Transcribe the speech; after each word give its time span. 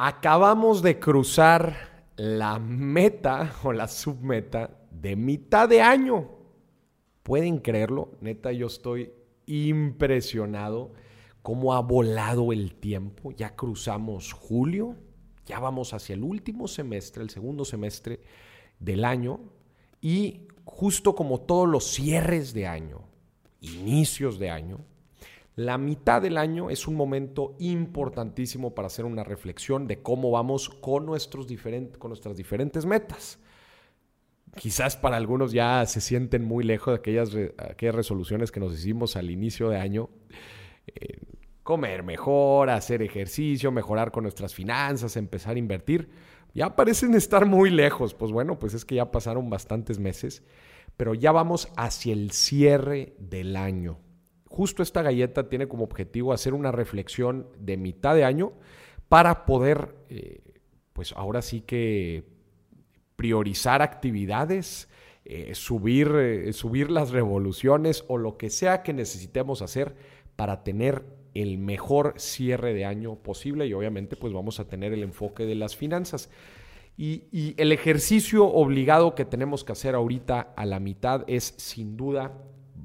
Acabamos 0.00 0.80
de 0.80 1.00
cruzar 1.00 1.74
la 2.14 2.60
meta 2.60 3.52
o 3.64 3.72
la 3.72 3.88
submeta 3.88 4.70
de 4.92 5.16
mitad 5.16 5.68
de 5.68 5.82
año. 5.82 6.28
¿Pueden 7.24 7.58
creerlo? 7.58 8.12
Neta, 8.20 8.52
yo 8.52 8.68
estoy 8.68 9.12
impresionado 9.46 10.92
cómo 11.42 11.74
ha 11.74 11.80
volado 11.80 12.52
el 12.52 12.76
tiempo. 12.76 13.32
Ya 13.32 13.56
cruzamos 13.56 14.32
julio, 14.32 14.94
ya 15.46 15.58
vamos 15.58 15.92
hacia 15.92 16.14
el 16.14 16.22
último 16.22 16.68
semestre, 16.68 17.24
el 17.24 17.30
segundo 17.30 17.64
semestre 17.64 18.20
del 18.78 19.04
año. 19.04 19.40
Y 20.00 20.46
justo 20.64 21.16
como 21.16 21.40
todos 21.40 21.68
los 21.68 21.84
cierres 21.84 22.54
de 22.54 22.68
año, 22.68 23.00
inicios 23.60 24.38
de 24.38 24.50
año, 24.50 24.78
la 25.58 25.76
mitad 25.76 26.22
del 26.22 26.36
año 26.36 26.70
es 26.70 26.86
un 26.86 26.94
momento 26.94 27.56
importantísimo 27.58 28.76
para 28.76 28.86
hacer 28.86 29.04
una 29.04 29.24
reflexión 29.24 29.88
de 29.88 30.00
cómo 30.02 30.30
vamos 30.30 30.68
con, 30.68 31.04
nuestros 31.04 31.48
con 31.98 32.10
nuestras 32.10 32.36
diferentes 32.36 32.86
metas. 32.86 33.40
Quizás 34.54 34.96
para 34.96 35.16
algunos 35.16 35.50
ya 35.50 35.84
se 35.86 36.00
sienten 36.00 36.44
muy 36.44 36.62
lejos 36.62 36.92
de 36.92 36.98
aquellas, 36.98 37.36
aquellas 37.58 37.96
resoluciones 37.96 38.52
que 38.52 38.60
nos 38.60 38.72
hicimos 38.72 39.16
al 39.16 39.32
inicio 39.32 39.68
de 39.70 39.78
año. 39.78 40.10
Eh, 40.86 41.18
comer 41.64 42.04
mejor, 42.04 42.70
hacer 42.70 43.02
ejercicio, 43.02 43.72
mejorar 43.72 44.12
con 44.12 44.22
nuestras 44.22 44.54
finanzas, 44.54 45.16
empezar 45.16 45.56
a 45.56 45.58
invertir. 45.58 46.08
Ya 46.54 46.76
parecen 46.76 47.16
estar 47.16 47.46
muy 47.46 47.70
lejos. 47.70 48.14
Pues 48.14 48.30
bueno, 48.30 48.60
pues 48.60 48.74
es 48.74 48.84
que 48.84 48.94
ya 48.94 49.10
pasaron 49.10 49.50
bastantes 49.50 49.98
meses, 49.98 50.44
pero 50.96 51.14
ya 51.14 51.32
vamos 51.32 51.68
hacia 51.76 52.12
el 52.12 52.30
cierre 52.30 53.16
del 53.18 53.56
año 53.56 53.98
justo 54.48 54.82
esta 54.82 55.02
galleta 55.02 55.48
tiene 55.48 55.68
como 55.68 55.84
objetivo 55.84 56.32
hacer 56.32 56.54
una 56.54 56.72
reflexión 56.72 57.46
de 57.58 57.76
mitad 57.76 58.14
de 58.14 58.24
año 58.24 58.52
para 59.08 59.46
poder, 59.46 59.94
eh, 60.08 60.40
pues 60.92 61.12
ahora 61.12 61.42
sí 61.42 61.60
que 61.60 62.24
priorizar 63.16 63.82
actividades, 63.82 64.88
eh, 65.24 65.54
subir, 65.54 66.08
eh, 66.14 66.52
subir 66.52 66.90
las 66.90 67.10
revoluciones 67.10 68.04
o 68.08 68.16
lo 68.16 68.36
que 68.36 68.50
sea 68.50 68.82
que 68.82 68.92
necesitemos 68.92 69.60
hacer 69.60 69.94
para 70.36 70.62
tener 70.62 71.04
el 71.34 71.58
mejor 71.58 72.14
cierre 72.16 72.72
de 72.72 72.84
año 72.84 73.16
posible 73.16 73.66
y 73.66 73.74
obviamente 73.74 74.16
pues 74.16 74.32
vamos 74.32 74.60
a 74.60 74.68
tener 74.68 74.92
el 74.92 75.02
enfoque 75.02 75.44
de 75.44 75.54
las 75.54 75.76
finanzas. 75.76 76.30
Y, 76.96 77.24
y, 77.30 77.54
el 77.58 77.70
ejercicio 77.70 78.46
obligado 78.46 79.14
que 79.14 79.24
tenemos 79.24 79.62
que 79.62 79.70
hacer 79.70 79.94
ahorita 79.94 80.52
a 80.56 80.66
la 80.66 80.80
mitad 80.80 81.24
es 81.28 81.54
sin 81.56 81.96
duda 81.96 82.32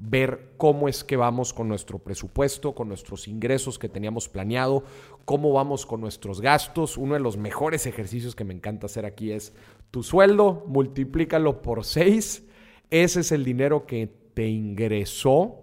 ver 0.06 0.52
cómo 0.58 0.88
es 0.88 1.02
que 1.02 1.16
vamos 1.16 1.52
con 1.52 1.68
nuestro 1.68 1.98
presupuesto, 1.98 2.74
con 2.74 2.88
nuestros 2.88 3.26
ingresos 3.26 3.78
que 3.78 3.88
teníamos 3.88 4.28
planeado, 4.28 4.84
cómo 5.24 5.52
vamos 5.52 5.86
con 5.86 6.00
nuestros 6.00 6.40
gastos. 6.40 6.98
Uno 6.98 7.14
de 7.14 7.20
los 7.20 7.36
mejores 7.36 7.86
ejercicios 7.86 8.34
que 8.34 8.44
me 8.44 8.54
encanta 8.54 8.86
hacer 8.86 9.06
aquí 9.06 9.32
es 9.32 9.54
tu 9.90 10.02
sueldo, 10.02 10.64
multiplícalo 10.66 11.62
por 11.62 11.84
6. 11.84 12.44
Ese 12.90 13.20
es 13.20 13.32
el 13.32 13.44
dinero 13.44 13.86
que 13.86 14.06
te 14.34 14.46
ingresó, 14.48 15.62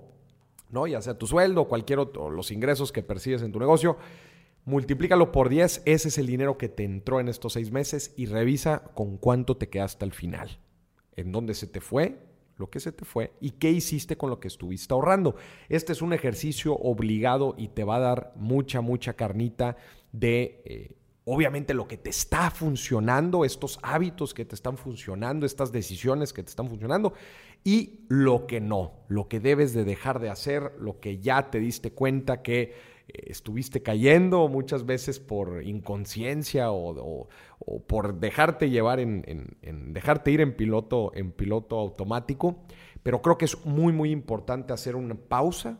¿no? 0.69 0.87
Ya 0.87 1.01
sea 1.01 1.17
tu 1.17 1.27
sueldo 1.27 1.61
o 1.61 1.67
cualquier 1.67 1.99
otro, 1.99 2.29
los 2.29 2.51
ingresos 2.51 2.91
que 2.91 3.03
percibes 3.03 3.43
en 3.43 3.51
tu 3.51 3.59
negocio. 3.59 3.97
Multiplícalo 4.65 5.31
por 5.31 5.49
10, 5.49 5.83
ese 5.85 6.07
es 6.07 6.17
el 6.17 6.27
dinero 6.27 6.57
que 6.57 6.69
te 6.69 6.83
entró 6.83 7.19
en 7.19 7.27
estos 7.27 7.53
seis 7.53 7.71
meses 7.71 8.13
y 8.15 8.25
revisa 8.25 8.83
con 8.95 9.17
cuánto 9.17 9.57
te 9.57 9.69
quedaste 9.69 10.05
al 10.05 10.13
final. 10.13 10.59
¿En 11.15 11.31
dónde 11.31 11.53
se 11.53 11.67
te 11.67 11.81
fue? 11.81 12.30
Lo 12.57 12.69
que 12.69 12.79
se 12.79 12.91
te 12.91 13.05
fue 13.05 13.33
y 13.41 13.51
qué 13.51 13.71
hiciste 13.71 14.17
con 14.17 14.29
lo 14.29 14.39
que 14.39 14.47
estuviste 14.47 14.93
ahorrando. 14.93 15.35
Este 15.69 15.93
es 15.93 16.01
un 16.01 16.13
ejercicio 16.13 16.75
obligado 16.75 17.55
y 17.57 17.69
te 17.69 17.83
va 17.83 17.97
a 17.97 17.99
dar 17.99 18.33
mucha, 18.35 18.81
mucha 18.81 19.13
carnita 19.13 19.77
de... 20.11 20.61
Eh, 20.65 20.95
obviamente 21.23 21.73
lo 21.73 21.87
que 21.87 21.97
te 21.97 22.09
está 22.09 22.49
funcionando, 22.49 23.45
estos 23.45 23.79
hábitos 23.83 24.33
que 24.33 24.43
te 24.43 24.55
están 24.55 24.75
funcionando, 24.77 25.45
estas 25.45 25.71
decisiones 25.71 26.33
que 26.33 26.43
te 26.43 26.49
están 26.49 26.67
funcionando 26.67 27.13
y 27.63 28.05
lo 28.09 28.47
que 28.47 28.59
no, 28.59 28.93
lo 29.07 29.27
que 29.27 29.39
debes 29.39 29.73
de 29.73 29.83
dejar 29.83 30.19
de 30.19 30.29
hacer, 30.29 30.73
lo 30.79 30.99
que 30.99 31.19
ya 31.19 31.51
te 31.51 31.59
diste 31.59 31.91
cuenta 31.91 32.41
que 32.41 32.73
estuviste 33.13 33.81
cayendo 33.81 34.47
muchas 34.47 34.85
veces 34.85 35.19
por 35.19 35.63
inconsciencia 35.63 36.71
o, 36.71 37.27
por 37.87 38.19
dejarte 38.19 38.69
llevar 38.69 38.99
en, 38.99 39.57
dejarte 39.93 40.31
ir 40.31 40.41
en 40.41 40.55
piloto, 40.55 41.11
en 41.15 41.31
piloto 41.31 41.79
automático. 41.79 42.63
Pero 43.03 43.21
creo 43.21 43.37
que 43.37 43.45
es 43.45 43.65
muy, 43.65 43.93
muy 43.93 44.11
importante 44.11 44.73
hacer 44.73 44.95
una 44.95 45.15
pausa. 45.15 45.79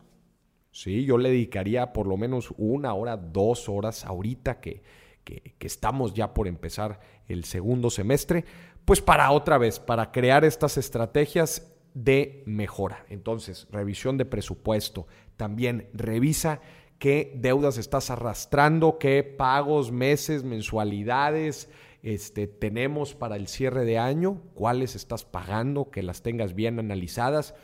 Sí, 0.72 1.06
yo 1.06 1.18
le 1.18 1.30
dedicaría 1.30 1.94
por 1.94 2.08
lo 2.08 2.18
menos 2.18 2.54
una 2.58 2.94
hora, 2.94 3.18
dos 3.18 3.70
horas 3.70 4.06
ahorita 4.06 4.60
que, 4.60 4.82
que 5.24 5.68
estamos 5.68 6.14
ya 6.14 6.34
por 6.34 6.48
empezar 6.48 7.00
el 7.28 7.44
segundo 7.44 7.90
semestre, 7.90 8.46
pues 8.86 9.02
para 9.02 9.32
otra 9.32 9.58
vez, 9.58 9.80
para 9.80 10.12
crear 10.12 10.44
estas 10.44 10.78
estrategias 10.78 11.72
de 11.94 12.44
mejora. 12.46 13.06
Entonces, 13.10 13.68
revisión 13.72 14.18
de 14.18 14.26
presupuesto. 14.26 15.08
También 15.38 15.90
revisa 15.94 16.62
qué 17.02 17.34
deudas 17.36 17.80
estás 17.80 18.12
arrastrando, 18.12 19.00
qué 19.00 19.24
pagos, 19.24 19.92
meses, 19.92 20.44
mensualidades 20.44 21.68
este, 22.04 22.46
tenemos 22.46 23.16
para 23.16 23.38
el 23.38 23.48
cierre 23.48 23.86
de 23.86 23.98
año, 23.98 24.40
cuáles 24.54 24.96
estás 24.96 25.26
pagando, 25.26 25.90
que 25.90 26.04
las 26.04 26.22
tengas 26.22 26.54
bien 26.54 26.78
analizadas. 26.78 27.56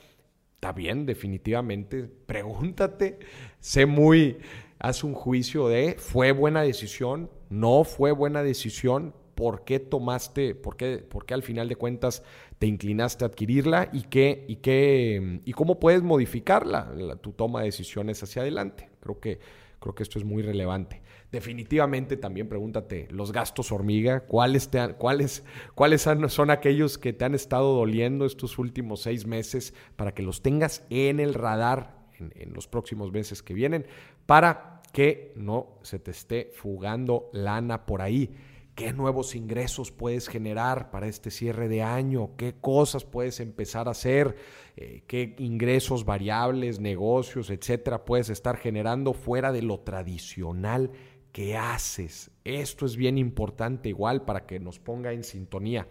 Está 0.55 0.71
bien, 0.73 1.05
definitivamente. 1.05 2.09
Pregúntate, 2.25 3.19
sé 3.59 3.85
muy, 3.85 4.39
haz 4.79 5.03
un 5.03 5.13
juicio 5.13 5.67
de, 5.67 5.97
¿fue 5.99 6.31
buena 6.31 6.63
decisión? 6.63 7.29
¿No 7.51 7.83
fue 7.83 8.13
buena 8.13 8.41
decisión? 8.41 9.13
¿Por 9.35 9.65
qué 9.65 9.79
tomaste, 9.79 10.55
por 10.55 10.77
qué, 10.77 10.97
por 10.97 11.27
qué 11.27 11.35
al 11.35 11.43
final 11.43 11.69
de 11.69 11.75
cuentas 11.75 12.23
te 12.59 12.67
inclinaste 12.67 13.23
a 13.23 13.27
adquirirla 13.27 13.89
y, 13.93 14.03
qué, 14.03 14.45
y, 14.47 14.57
qué, 14.57 15.41
y 15.45 15.53
cómo 15.53 15.79
puedes 15.79 16.01
modificarla, 16.01 16.91
tu 17.21 17.31
toma 17.33 17.59
de 17.59 17.65
decisiones 17.65 18.21
hacia 18.23 18.41
adelante. 18.41 18.89
Creo 18.99 19.19
que, 19.19 19.39
creo 19.79 19.93
que 19.93 20.03
esto 20.03 20.17
es 20.17 20.25
muy 20.25 20.41
relevante. 20.41 21.01
Definitivamente 21.31 22.17
también 22.17 22.47
pregúntate 22.47 23.07
los 23.11 23.31
gastos 23.31 23.71
hormiga, 23.71 24.21
¿cuáles, 24.21 24.69
cuáles, 24.97 25.43
cuáles 25.75 26.01
son 26.01 26.49
aquellos 26.49 26.97
que 26.97 27.13
te 27.13 27.25
han 27.25 27.35
estado 27.35 27.75
doliendo 27.75 28.25
estos 28.25 28.57
últimos 28.57 29.01
seis 29.01 29.27
meses 29.27 29.73
para 29.95 30.13
que 30.13 30.23
los 30.23 30.41
tengas 30.41 30.85
en 30.89 31.19
el 31.19 31.33
radar 31.33 31.97
en 32.19 32.53
los 32.53 32.67
próximos 32.67 33.11
meses 33.11 33.43
que 33.43 33.53
vienen 33.53 33.85
para 34.25 34.81
que 34.91 35.33
no 35.35 35.77
se 35.83 35.99
te 35.99 36.11
esté 36.11 36.51
fugando 36.55 37.29
lana 37.33 37.85
por 37.85 38.01
ahí 38.01 38.31
qué 38.77 38.93
nuevos 38.93 39.33
ingresos 39.35 39.91
puedes 39.91 40.27
generar 40.27 40.91
para 40.91 41.07
este 41.07 41.31
cierre 41.31 41.67
de 41.67 41.81
año, 41.81 42.35
qué 42.37 42.53
cosas 42.61 43.03
puedes 43.05 43.39
empezar 43.39 43.87
a 43.87 43.91
hacer, 43.91 44.35
eh, 44.75 45.01
qué 45.07 45.35
ingresos 45.39 46.05
variables, 46.05 46.79
negocios, 46.79 47.49
etcétera, 47.49 48.05
puedes 48.05 48.29
estar 48.29 48.55
generando 48.55 49.13
fuera 49.13 49.51
de 49.51 49.63
lo 49.63 49.79
tradicional 49.79 50.91
que 51.31 51.57
haces. 51.57 52.29
Esto 52.43 52.85
es 52.85 52.97
bien 52.97 53.17
importante 53.17 53.89
igual 53.89 54.25
para 54.25 54.45
que 54.45 54.59
nos 54.59 54.77
ponga 54.77 55.11
en 55.11 55.23
sintonía. 55.23 55.87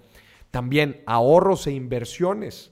También 0.53 1.03
ahorros 1.07 1.67
e 1.67 1.73
inversiones. 1.73 2.71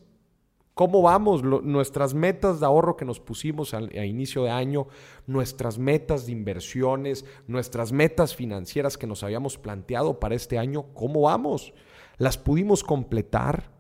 ¿Cómo 0.75 1.03
vamos? 1.03 1.45
nuestras 1.45 2.15
metas 2.15 2.59
de 2.59 2.67
ahorro 2.67 2.97
que 2.97 3.05
nos 3.05 3.21
pusimos 3.21 3.75
a, 3.75 3.81
inicio 4.05 4.43
de 4.43 4.51
año, 4.51 4.89
nuestras 5.25 5.79
metas 5.79 6.27
de 6.27 6.33
inversiones, 6.33 7.25
nuestras 7.47 7.93
metas 7.93 8.35
financieras 8.35 8.99
que 8.99 9.07
nos 9.07 9.23
habíamos 9.23 9.57
planteado 9.57 10.19
para 10.19 10.35
este 10.35 10.59
año, 10.59 10.87
¿cómo 10.93 11.23
vamos? 11.23 11.73
¿Las 12.19 12.39
pudimos 12.39 12.83
completar? 12.83 13.71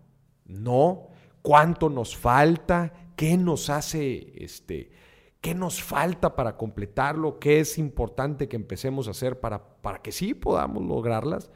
No. 0.45 1.09
¿Cuánto 1.43 1.91
nos 1.91 2.17
falta? 2.17 2.93
¿Qué 3.17 3.37
nos 3.37 3.71
hace 3.71 4.33
este? 4.37 4.93
¿Qué 5.41 5.53
nos 5.53 5.83
falta 5.83 6.37
para 6.37 6.57
completarlo? 6.57 7.41
¿Qué 7.41 7.59
es 7.59 7.77
importante 7.77 8.49
que 8.49 8.57
empecemos 8.57 9.09
a 9.09 9.11
hacer 9.11 9.41
para, 9.41 9.63
para 9.83 10.01
que 10.01 10.13
sí 10.13 10.33
podamos 10.33 10.85
lograrlas? 10.85 11.51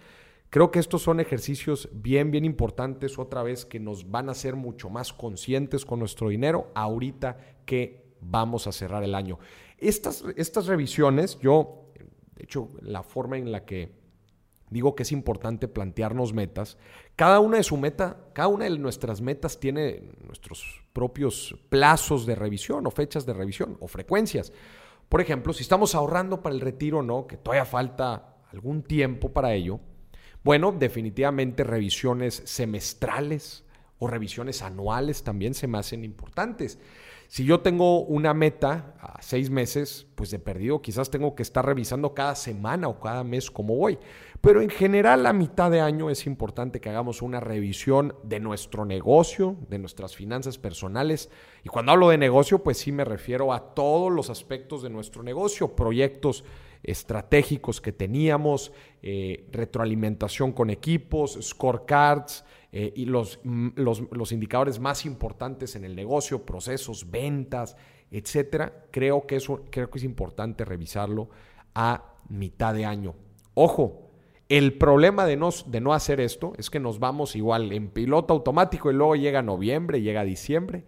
Creo 0.51 0.71
que 0.71 0.79
estos 0.79 1.03
son 1.03 1.21
ejercicios 1.21 1.91
bien, 1.93 2.31
bien 2.31 2.45
importantes, 2.47 3.19
otra 3.19 3.43
vez, 3.43 3.67
que 3.67 3.81
nos 3.81 4.11
van 4.11 4.29
a 4.29 4.33
hacer 4.33 4.57
mucho 4.57 4.89
más 4.89 5.13
conscientes 5.13 5.85
con 5.85 5.99
nuestro 5.99 6.31
dinero 6.31 6.71
ahorita 6.75 7.37
que 7.67 8.15
vamos 8.21 8.67
a 8.67 8.73
cerrar 8.73 9.05
el 9.05 9.15
año. 9.15 9.39
Estas, 9.77 10.25
estas 10.37 10.67
revisiones, 10.67 11.39
yo, 11.41 11.93
de 12.35 12.45
hecho, 12.45 12.71
la 12.81 13.03
forma 13.03 13.37
en 13.37 13.53
la 13.53 13.67
que 13.67 13.93
digo 14.71 14.95
que 14.95 15.03
es 15.03 15.13
importante 15.13 15.69
plantearnos 15.69 16.33
metas, 16.33 16.79
cada 17.15 17.41
una 17.41 17.59
de 17.59 17.63
su 17.63 17.77
meta, 17.77 18.29
cada 18.33 18.49
una 18.49 18.65
de 18.65 18.79
nuestras 18.79 19.21
metas 19.21 19.61
tiene 19.61 20.13
nuestros 20.27 20.83
propios 20.95 21.57
plazos 21.69 22.25
de 22.25 22.35
revisión 22.35 22.87
o 22.87 22.91
fechas 22.91 23.27
de 23.27 23.35
revisión 23.35 23.77
o 23.81 23.89
frecuencias. 23.89 24.53
Por 25.11 25.21
ejemplo, 25.21 25.53
si 25.53 25.63
estamos 25.63 25.95
ahorrando 25.95 26.43
para 26.43 26.55
el 26.55 26.61
retiro, 26.61 27.03
¿no? 27.03 27.27
Que 27.27 27.37
todavía 27.37 27.65
falta 27.65 28.37
algún 28.51 28.83
tiempo 28.83 29.33
para 29.33 29.55
ello 29.55 29.81
bueno, 30.43 30.73
definitivamente 30.73 31.65
revisiones 31.65 32.43
semestrales 32.45 33.65
o 33.99 34.07
revisiones 34.07 34.63
anuales 34.63 35.23
también 35.23 35.55
se 35.55 35.67
me 35.67 35.79
hacen 35.79 36.05
importantes. 36.05 36.79
Si 37.31 37.45
yo 37.45 37.61
tengo 37.61 38.05
una 38.05 38.33
meta 38.33 38.95
a 39.01 39.21
seis 39.21 39.51
meses, 39.51 40.07
pues 40.15 40.31
de 40.31 40.39
perdido 40.39 40.81
quizás 40.81 41.11
tengo 41.11 41.35
que 41.35 41.43
estar 41.43 41.65
revisando 41.65 42.15
cada 42.15 42.35
semana 42.35 42.89
o 42.89 43.01
cada 43.01 43.23
mes 43.23 43.51
cómo 43.51 43.77
voy. 43.77 43.99
Pero 44.41 44.63
en 44.63 44.71
general 44.71 45.27
a 45.27 45.35
mitad 45.35 45.71
de 45.71 45.83
año 45.83 46.09
es 46.09 46.27
importante 46.27 46.81
que 46.81 46.89
hagamos 46.89 47.21
una 47.21 47.39
revisión 47.39 48.15
de 48.23 48.41
nuestro 48.41 48.87
negocio, 48.87 49.57
de 49.69 49.79
nuestras 49.79 50.17
finanzas 50.17 50.57
personales. 50.57 51.29
Y 51.65 51.69
cuando 51.69 51.93
hablo 51.93 52.09
de 52.09 52.17
negocio, 52.17 52.63
pues 52.63 52.79
sí 52.79 52.93
me 52.93 53.05
refiero 53.05 53.53
a 53.53 53.75
todos 53.75 54.11
los 54.11 54.31
aspectos 54.31 54.83
de 54.83 54.89
nuestro 54.89 55.23
negocio, 55.23 55.77
proyectos 55.77 56.45
estratégicos 56.83 57.83
que 57.83 57.93
teníamos, 57.93 58.73
eh, 59.03 59.47
retroalimentación 59.53 60.53
con 60.53 60.71
equipos, 60.71 61.39
scorecards 61.43 62.45
eh, 62.71 62.93
y 62.95 63.07
los, 63.07 63.41
mm, 63.45 63.69
los, 63.77 64.03
los 64.11 64.33
indicadores 64.33 64.79
más 64.79 65.07
importantes 65.07 65.75
en 65.77 65.85
el 65.85 65.97
negocio, 65.97 66.45
procesos, 66.45 67.11
ventas, 67.11 67.77
etcétera. 68.11 68.85
Creo 68.91 69.27
que, 69.27 69.37
eso, 69.37 69.65
creo 69.71 69.91
que 69.91 69.99
es 69.99 70.05
importante 70.05 70.65
revisarlo 70.65 71.31
a 71.75 72.15
mitad 72.29 72.75
de 72.75 72.85
año. 72.85 73.15
Ojo, 73.55 74.11
el 74.49 74.77
problema 74.79 75.27
de 75.27 75.37
no, 75.37 75.51
de 75.67 75.81
no 75.81 75.95
hacer 75.95 76.21
esto 76.21 76.53
es 76.59 76.71
que 76.71 76.81
nos 76.81 76.99
vamos 76.99 77.37
igual 77.37 77.73
en 77.73 77.89
piloto 77.89 78.35
automático 78.35 78.91
y 78.91 78.95
luego 78.95 79.17
llega 79.17 79.43
noviembre, 79.43 80.01
llega 80.01 80.25
diciembre 80.25 80.85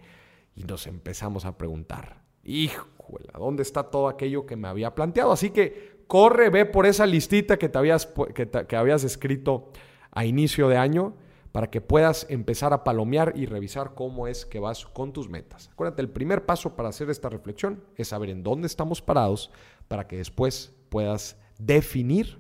y 0.55 0.65
nos 0.65 0.87
empezamos 0.87 1.45
a 1.45 1.57
preguntar, 1.57 2.23
híjole, 2.45 3.29
¿dónde 3.39 3.63
está 3.63 3.85
todo 3.85 4.09
aquello 4.09 4.47
que 4.47 4.57
me 4.57 4.69
había 4.69 4.95
planteado? 4.95 5.33
Así 5.33 5.51
que 5.51 6.05
corre, 6.07 6.51
ve 6.51 6.67
por 6.67 6.87
esa 6.87 7.07
listita 7.07 7.59
que, 7.59 7.69
te 7.69 7.79
habías, 7.79 8.07
que, 8.35 8.49
que 8.49 8.77
habías 8.77 9.05
escrito 9.05 9.71
a 10.11 10.25
inicio 10.25 10.69
de 10.69 10.77
año 10.77 11.15
para 11.53 11.71
que 11.71 11.81
puedas 11.81 12.27
empezar 12.29 12.73
a 12.73 12.85
palomear 12.85 13.33
y 13.37 13.47
revisar 13.47 13.95
cómo 13.95 14.27
es 14.27 14.47
que 14.47 14.61
vas 14.61 14.87
con 14.87 15.13
tus 15.13 15.29
metas. 15.29 15.69
Acuérdate, 15.73 16.03
el 16.03 16.11
primer 16.11 16.47
paso 16.47 16.77
para 16.77 16.89
hacer 16.89 17.11
esta 17.11 17.29
reflexión 17.29 17.85
es 17.97 18.09
saber 18.09 18.31
en 18.31 18.43
dónde 18.43 18.67
estamos 18.67 19.03
parados 19.03 19.51
para 19.89 20.07
que 20.07 20.17
después 20.17 20.75
puedas 20.89 21.37
definir 21.59 22.39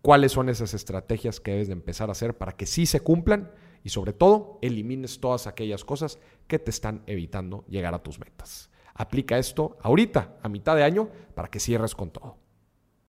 cuáles 0.00 0.32
son 0.32 0.48
esas 0.48 0.74
estrategias 0.74 1.40
que 1.40 1.52
debes 1.52 1.68
de 1.68 1.74
empezar 1.74 2.08
a 2.08 2.12
hacer 2.12 2.36
para 2.36 2.52
que 2.52 2.66
sí 2.66 2.86
se 2.86 3.00
cumplan 3.00 3.50
y 3.84 3.88
sobre 3.88 4.12
todo 4.12 4.58
elimines 4.62 5.20
todas 5.20 5.46
aquellas 5.46 5.84
cosas 5.84 6.18
que 6.46 6.58
te 6.58 6.70
están 6.70 7.02
evitando 7.06 7.64
llegar 7.68 7.94
a 7.94 8.02
tus 8.02 8.18
metas. 8.18 8.70
Aplica 8.94 9.38
esto 9.38 9.78
ahorita, 9.80 10.36
a 10.42 10.48
mitad 10.48 10.76
de 10.76 10.84
año, 10.84 11.08
para 11.34 11.48
que 11.48 11.60
cierres 11.60 11.94
con 11.94 12.10
todo. 12.10 12.41